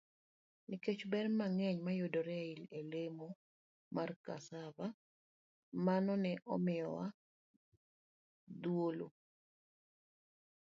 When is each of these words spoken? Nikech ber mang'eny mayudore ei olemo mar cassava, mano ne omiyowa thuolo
Nikech 0.69 1.01
ber 1.11 1.25
mang'eny 1.39 1.77
mayudore 1.81 2.35
ei 2.45 2.57
olemo 2.79 3.27
mar 3.95 4.09
cassava, 4.25 4.87
mano 5.85 6.13
ne 6.23 6.31
omiyowa 6.53 7.05
thuolo 8.61 9.07